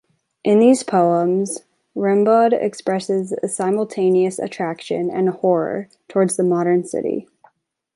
[0.43, 1.59] In these poems,
[1.93, 7.27] Rimbaud expresses a simultaneous attraction and horror towards the modern city.